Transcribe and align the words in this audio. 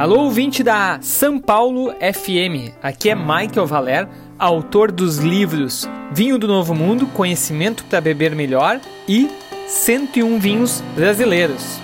Alô, 0.00 0.20
ouvinte 0.20 0.62
da 0.62 0.98
São 1.02 1.38
Paulo 1.38 1.92
FM. 1.92 2.72
Aqui 2.82 3.10
é 3.10 3.14
Michael 3.14 3.66
Valer, 3.66 4.08
autor 4.38 4.90
dos 4.90 5.18
livros 5.18 5.86
Vinho 6.10 6.38
do 6.38 6.48
Novo 6.48 6.74
Mundo, 6.74 7.06
Conhecimento 7.08 7.84
para 7.84 8.00
Beber 8.00 8.34
Melhor 8.34 8.80
e 9.06 9.28
101 9.68 10.38
Vinhos 10.38 10.82
Brasileiros. 10.96 11.78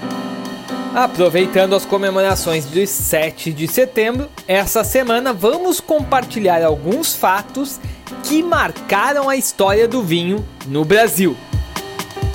Aproveitando 0.95 1.77
as 1.77 1.85
comemorações 1.85 2.71
de 2.71 2.87
7 2.87 3.53
de 3.53 3.69
setembro, 3.69 4.31
essa 4.49 4.83
semana 4.83 5.35
vamos 5.35 5.79
compartilhar 5.79 6.65
alguns 6.65 7.15
fatos 7.15 7.79
que 8.25 8.43
marcaram 8.43 9.29
a 9.29 9.37
história 9.37 9.87
do 9.87 10.03
vinho 10.03 10.43
no 10.67 10.87
Brasil. 10.87 11.37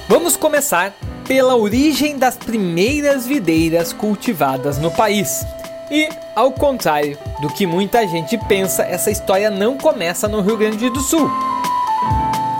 Vamos 0.08 0.38
começar 0.38 0.96
pela 1.28 1.56
origem 1.56 2.20
das 2.20 2.38
primeiras 2.38 3.26
videiras 3.26 3.92
cultivadas 3.92 4.78
no 4.78 4.92
país. 4.92 5.44
E, 5.92 6.08
ao 6.34 6.54
contrário 6.54 7.18
do 7.42 7.50
que 7.50 7.68
muita 7.68 8.08
gente 8.08 8.38
pensa, 8.48 8.84
essa 8.84 9.12
história 9.12 9.52
não 9.52 9.78
começa 9.78 10.26
no 10.26 10.40
Rio 10.40 10.56
Grande 10.56 10.90
do 10.90 11.02
Sul. 11.02 11.30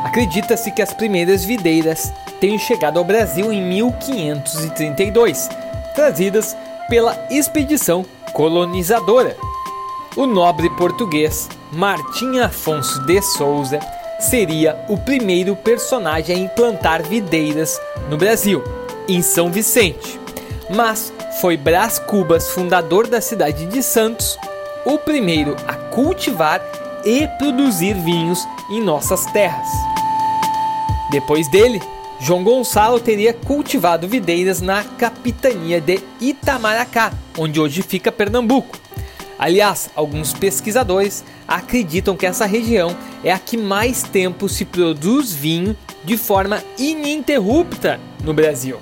Acredita-se 0.04 0.70
que 0.72 0.82
as 0.82 0.94
primeiras 0.94 1.46
videiras 1.46 2.12
tenham 2.42 2.60
chegado 2.60 3.00
ao 3.00 3.06
Brasil 3.06 3.54
em 3.54 3.62
1532, 3.62 5.48
trazidas 5.96 6.58
pela 6.90 7.18
expedição 7.32 8.04
colonizadora. 8.34 9.38
O 10.18 10.26
nobre 10.26 10.70
português 10.72 11.48
Martim 11.72 12.40
Afonso 12.40 13.02
de 13.06 13.22
Souza 13.22 13.80
seria 14.20 14.78
o 14.90 14.98
primeiro 14.98 15.56
personagem 15.56 16.36
a 16.36 16.40
implantar 16.40 17.02
videiras 17.02 17.80
no 18.10 18.18
Brasil, 18.18 18.62
em 19.08 19.22
São 19.22 19.50
Vicente. 19.50 20.21
Mas 20.74 21.14
foi 21.40 21.58
Brás 21.58 22.00
Cubas, 22.00 22.50
fundador 22.52 23.08
da 23.08 23.20
cidade 23.20 23.66
de 23.66 23.84
Santos, 23.84 24.38
o 24.86 24.98
primeiro 24.98 25.56
a 25.68 25.76
cultivar 25.76 26.62
e 27.04 27.28
produzir 27.38 27.94
vinhos 27.94 28.48
em 28.70 28.82
nossas 28.82 29.26
terras. 29.28 29.68
Depois 31.12 31.50
dele, 31.50 31.82
João 32.22 32.44
Gonçalo 32.44 33.00
teria 33.00 33.34
cultivado 33.34 34.08
videiras 34.08 34.62
na 34.62 34.84
capitania 34.84 35.82
de 35.82 36.00
Itamaracá, 36.22 37.12
onde 37.38 37.60
hoje 37.60 37.82
fica 37.82 38.12
Pernambuco. 38.12 38.78
Aliás, 39.38 39.90
alguns 39.96 40.34
pesquisadores 40.34 41.26
acreditam 41.48 42.16
que 42.16 42.28
essa 42.28 42.46
região 42.46 42.96
é 43.24 43.34
a 43.34 43.40
que 43.40 43.58
mais 43.58 44.04
tempo 44.04 44.48
se 44.48 44.64
produz 44.64 45.34
vinho 45.34 45.76
de 46.06 46.16
forma 46.16 46.64
ininterrupta 46.78 48.00
no 48.24 48.34
Brasil. 48.34 48.78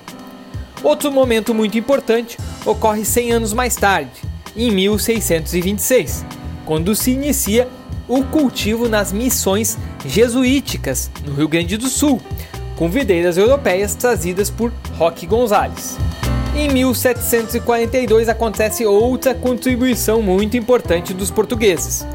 Outro 0.82 1.12
momento 1.12 1.52
muito 1.52 1.76
importante 1.76 2.38
ocorre 2.64 3.04
100 3.04 3.32
anos 3.32 3.52
mais 3.52 3.76
tarde, 3.76 4.10
em 4.56 4.70
1626, 4.70 6.24
quando 6.64 6.94
se 6.94 7.10
inicia 7.10 7.68
o 8.08 8.24
cultivo 8.24 8.88
nas 8.88 9.12
missões 9.12 9.78
jesuíticas 10.04 11.10
no 11.24 11.34
Rio 11.34 11.48
Grande 11.48 11.76
do 11.76 11.88
Sul, 11.88 12.20
com 12.76 12.88
videiras 12.88 13.36
europeias 13.36 13.94
trazidas 13.94 14.48
por 14.48 14.72
Roque 14.96 15.26
Gonzalez. 15.26 15.98
Em 16.56 16.68
1742 16.70 18.28
acontece 18.28 18.84
outra 18.84 19.34
contribuição 19.34 20.22
muito 20.22 20.56
importante 20.56 21.12
dos 21.12 21.30
portugueses, 21.30 22.06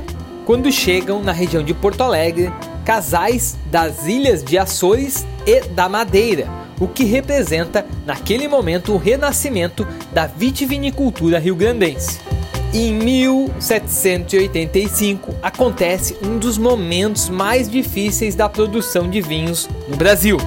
quando 0.43 0.71
chegam 0.71 1.21
na 1.21 1.31
região 1.31 1.63
de 1.63 1.73
Porto 1.73 2.01
Alegre 2.01 2.51
casais 2.83 3.57
das 3.71 4.05
ilhas 4.05 4.43
de 4.43 4.57
Açores 4.57 5.25
e 5.45 5.61
da 5.61 5.87
Madeira, 5.87 6.64
o 6.79 6.87
que 6.87 7.03
representa, 7.03 7.85
naquele 8.05 8.47
momento, 8.47 8.93
o 8.93 8.97
renascimento 8.97 9.85
da 10.11 10.27
vitivinicultura 10.27 11.39
rio-grandense. 11.39 12.19
Em 12.73 12.93
1785 12.93 15.33
acontece 15.41 16.17
um 16.21 16.37
dos 16.37 16.57
momentos 16.57 17.29
mais 17.29 17.69
difíceis 17.69 18.35
da 18.35 18.49
produção 18.49 19.09
de 19.09 19.21
vinhos 19.21 19.69
no 19.87 19.95
Brasil, 19.95 20.37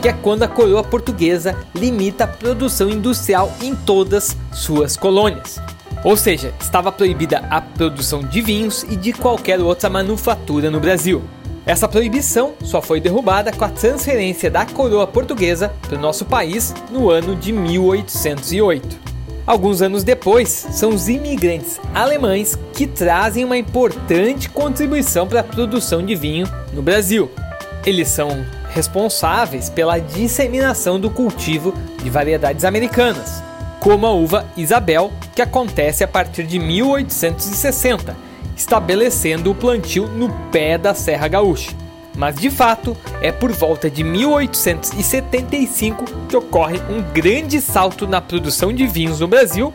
que 0.00 0.08
é 0.08 0.12
quando 0.12 0.44
a 0.44 0.48
coroa 0.48 0.84
portuguesa 0.84 1.56
limita 1.74 2.22
a 2.24 2.28
produção 2.28 2.88
industrial 2.88 3.52
em 3.60 3.74
todas 3.74 4.36
suas 4.52 4.96
colônias. 4.96 5.60
Ou 6.04 6.16
seja, 6.16 6.54
estava 6.60 6.92
proibida 6.92 7.38
a 7.50 7.60
produção 7.60 8.22
de 8.22 8.40
vinhos 8.40 8.84
e 8.84 8.94
de 8.94 9.12
qualquer 9.12 9.60
outra 9.60 9.90
manufatura 9.90 10.70
no 10.70 10.78
Brasil. 10.78 11.24
Essa 11.68 11.86
proibição 11.86 12.54
só 12.64 12.80
foi 12.80 12.98
derrubada 12.98 13.52
com 13.52 13.62
a 13.62 13.68
transferência 13.68 14.50
da 14.50 14.64
coroa 14.64 15.06
portuguesa 15.06 15.70
para 15.82 15.98
o 15.98 16.00
nosso 16.00 16.24
país 16.24 16.74
no 16.90 17.10
ano 17.10 17.36
de 17.36 17.52
1808. 17.52 18.98
Alguns 19.46 19.82
anos 19.82 20.02
depois, 20.02 20.48
são 20.48 20.88
os 20.88 21.10
imigrantes 21.10 21.78
alemães 21.94 22.58
que 22.72 22.86
trazem 22.86 23.44
uma 23.44 23.58
importante 23.58 24.48
contribuição 24.48 25.28
para 25.28 25.40
a 25.40 25.44
produção 25.44 26.02
de 26.02 26.14
vinho 26.14 26.46
no 26.72 26.80
Brasil. 26.80 27.30
Eles 27.84 28.08
são 28.08 28.46
responsáveis 28.70 29.68
pela 29.68 29.98
disseminação 29.98 30.98
do 30.98 31.10
cultivo 31.10 31.74
de 32.02 32.08
variedades 32.08 32.64
americanas, 32.64 33.42
como 33.78 34.06
a 34.06 34.12
uva 34.14 34.46
Isabel, 34.56 35.12
que 35.34 35.42
acontece 35.42 36.02
a 36.02 36.08
partir 36.08 36.44
de 36.44 36.58
1860 36.58 38.27
estabelecendo 38.56 39.50
o 39.50 39.54
plantio 39.54 40.08
no 40.08 40.28
pé 40.50 40.76
da 40.76 40.94
Serra 40.94 41.28
Gaúcha. 41.28 41.70
Mas 42.16 42.34
de 42.34 42.50
fato, 42.50 42.96
é 43.22 43.30
por 43.30 43.52
volta 43.52 43.88
de 43.88 44.02
1875 44.02 46.04
que 46.28 46.36
ocorre 46.36 46.80
um 46.90 47.00
grande 47.12 47.60
salto 47.60 48.08
na 48.08 48.20
produção 48.20 48.72
de 48.72 48.88
vinhos 48.88 49.20
no 49.20 49.28
Brasil, 49.28 49.72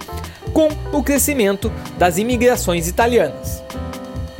com 0.52 0.68
o 0.92 1.02
crescimento 1.02 1.72
das 1.98 2.18
imigrações 2.18 2.90
italianas. 2.90 3.64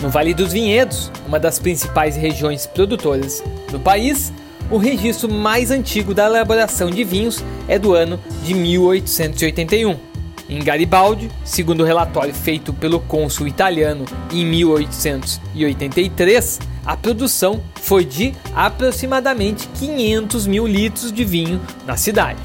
No 0.02 0.10
Vale 0.10 0.34
dos 0.34 0.52
Vinhedos, 0.52 1.10
uma 1.26 1.40
das 1.40 1.60
principais 1.60 2.18
regiões 2.18 2.68
produtoras 2.68 3.42
do 3.72 3.80
país, 3.80 4.34
o 4.70 4.78
registro 4.78 5.32
mais 5.32 5.72
antigo 5.72 6.14
da 6.14 6.26
elaboração 6.26 6.90
de 6.90 7.06
vinhos 7.06 7.42
é 7.70 7.80
do 7.80 7.94
ano 7.94 8.20
de 8.44 8.54
1881 8.54 10.12
em 10.50 10.64
Garibaldi, 10.64 11.30
segundo 11.44 11.82
o 11.82 11.86
relatório 11.86 12.34
feito 12.34 12.74
pelo 12.74 13.00
cônsul 13.00 13.48
italiano 13.48 14.06
em 14.32 14.46
1883, 14.46 16.60
a 16.86 16.98
produção 16.98 17.62
foi 17.76 18.06
de 18.06 18.34
aproximadamente 18.54 19.68
500 19.80 20.48
mil 20.48 20.68
litros 20.68 21.12
de 21.12 21.24
vinho 21.24 21.62
na 21.86 21.98
cidade. 21.98 22.42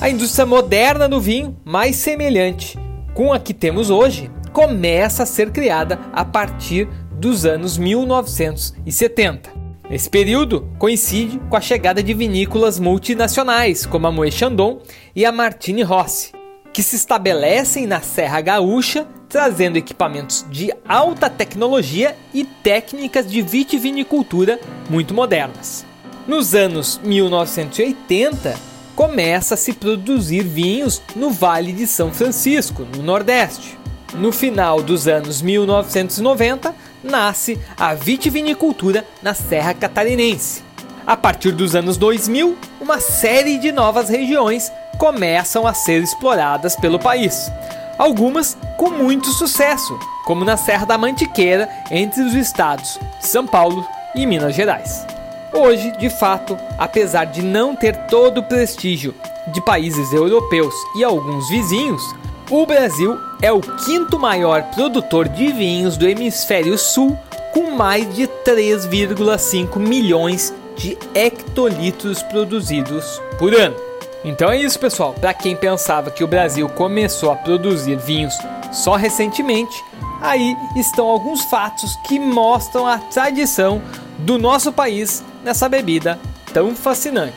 A 0.00 0.08
indústria 0.08 0.46
moderna 0.46 1.08
do 1.08 1.20
vinho, 1.20 1.56
mais 1.64 1.96
semelhante 1.96 2.78
com 3.14 3.32
a 3.32 3.38
que 3.38 3.54
temos 3.54 3.90
hoje, 3.90 4.30
começa 4.52 5.22
a 5.22 5.26
ser 5.26 5.50
criada 5.50 5.98
a 6.12 6.24
partir 6.24 6.88
dos 7.12 7.46
anos 7.46 7.78
1970. 7.78 9.50
Nesse 9.88 10.10
período, 10.10 10.68
coincide 10.78 11.38
com 11.48 11.56
a 11.56 11.60
chegada 11.60 12.02
de 12.02 12.12
vinícolas 12.12 12.80
multinacionais 12.80 13.86
como 13.86 14.06
a 14.06 14.12
Moët 14.12 14.34
Chandon 14.34 14.80
e 15.14 15.24
a 15.24 15.30
Martini 15.30 15.82
Rossi, 15.82 16.32
que 16.74 16.82
se 16.82 16.96
estabelecem 16.96 17.86
na 17.86 18.00
Serra 18.00 18.40
Gaúcha, 18.40 19.06
trazendo 19.28 19.76
equipamentos 19.76 20.44
de 20.50 20.74
alta 20.88 21.30
tecnologia 21.30 22.16
e 22.34 22.42
técnicas 22.42 23.30
de 23.30 23.40
vitivinicultura 23.42 24.58
muito 24.90 25.14
modernas. 25.14 25.86
Nos 26.26 26.52
anos 26.52 27.00
1980, 27.04 28.58
começa 28.96 29.54
a 29.54 29.56
se 29.56 29.72
produzir 29.72 30.42
vinhos 30.42 31.00
no 31.14 31.30
Vale 31.30 31.72
de 31.72 31.86
São 31.86 32.12
Francisco, 32.12 32.84
no 32.96 33.04
Nordeste. 33.04 33.78
No 34.12 34.32
final 34.32 34.82
dos 34.82 35.06
anos 35.06 35.40
1990, 35.42 36.74
nasce 37.04 37.56
a 37.76 37.94
vitivinicultura 37.94 39.06
na 39.22 39.32
Serra 39.32 39.74
Catarinense. 39.74 40.64
A 41.06 41.16
partir 41.16 41.52
dos 41.52 41.76
anos 41.76 41.96
2000, 41.96 42.56
uma 42.80 42.98
série 42.98 43.58
de 43.58 43.70
novas 43.70 44.08
regiões 44.08 44.72
começam 44.98 45.66
a 45.66 45.74
ser 45.74 46.02
exploradas 46.02 46.76
pelo 46.76 46.98
país. 46.98 47.50
Algumas 47.98 48.56
com 48.76 48.90
muito 48.90 49.28
sucesso, 49.28 49.98
como 50.24 50.44
na 50.44 50.56
Serra 50.56 50.84
da 50.84 50.98
Mantiqueira, 50.98 51.68
entre 51.90 52.22
os 52.22 52.34
estados 52.34 52.98
de 53.20 53.26
São 53.26 53.46
Paulo 53.46 53.86
e 54.14 54.26
Minas 54.26 54.54
Gerais. 54.54 55.06
Hoje, 55.52 55.92
de 55.92 56.10
fato, 56.10 56.58
apesar 56.76 57.26
de 57.26 57.40
não 57.42 57.76
ter 57.76 57.96
todo 58.06 58.38
o 58.38 58.42
prestígio 58.42 59.14
de 59.52 59.60
países 59.60 60.12
europeus 60.12 60.74
e 60.96 61.04
alguns 61.04 61.48
vizinhos, 61.48 62.02
o 62.50 62.66
Brasil 62.66 63.16
é 63.40 63.52
o 63.52 63.60
quinto 63.60 64.18
maior 64.18 64.62
produtor 64.74 65.28
de 65.28 65.52
vinhos 65.52 65.96
do 65.96 66.08
hemisfério 66.08 66.76
sul, 66.76 67.16
com 67.52 67.70
mais 67.70 68.12
de 68.14 68.26
3,5 68.26 69.78
milhões 69.78 70.52
de 70.76 70.98
hectolitros 71.14 72.22
produzidos 72.24 73.22
por 73.38 73.54
ano. 73.54 73.93
Então 74.24 74.50
é 74.50 74.58
isso, 74.58 74.78
pessoal. 74.78 75.12
Para 75.12 75.34
quem 75.34 75.54
pensava 75.54 76.10
que 76.10 76.24
o 76.24 76.26
Brasil 76.26 76.68
começou 76.68 77.30
a 77.30 77.36
produzir 77.36 77.96
vinhos 77.96 78.34
só 78.72 78.96
recentemente, 78.96 79.84
aí 80.20 80.56
estão 80.74 81.06
alguns 81.06 81.42
fatos 81.42 81.96
que 82.06 82.18
mostram 82.18 82.86
a 82.86 82.98
tradição 82.98 83.82
do 84.18 84.38
nosso 84.38 84.72
país 84.72 85.22
nessa 85.44 85.68
bebida 85.68 86.18
tão 86.52 86.74
fascinante. 86.74 87.36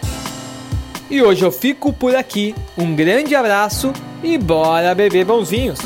E 1.10 1.22
hoje 1.22 1.44
eu 1.44 1.52
fico 1.52 1.92
por 1.92 2.16
aqui. 2.16 2.56
Um 2.78 2.96
grande 2.96 3.36
abraço 3.36 3.92
e 4.24 4.38
bora 4.38 4.96
beber 4.96 5.26
bons 5.26 5.50
vinhos! 5.50 5.80